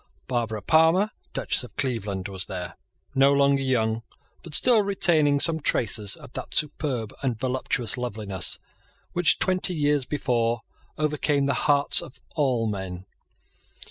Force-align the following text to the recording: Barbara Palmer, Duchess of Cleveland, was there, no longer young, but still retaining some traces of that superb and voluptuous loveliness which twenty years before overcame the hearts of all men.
Barbara 0.25 0.63
Palmer, 0.63 1.11
Duchess 1.31 1.63
of 1.63 1.75
Cleveland, 1.75 2.27
was 2.27 2.47
there, 2.47 2.75
no 3.13 3.31
longer 3.33 3.61
young, 3.61 4.01
but 4.41 4.55
still 4.55 4.81
retaining 4.81 5.39
some 5.39 5.59
traces 5.59 6.15
of 6.15 6.33
that 6.33 6.55
superb 6.55 7.13
and 7.21 7.37
voluptuous 7.39 7.97
loveliness 7.97 8.57
which 9.13 9.37
twenty 9.37 9.75
years 9.75 10.07
before 10.07 10.61
overcame 10.97 11.45
the 11.45 11.53
hearts 11.69 12.01
of 12.01 12.19
all 12.35 12.65
men. 12.65 13.05